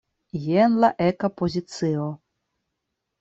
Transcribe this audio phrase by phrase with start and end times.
[0.45, 2.07] Jen la eka pozicio.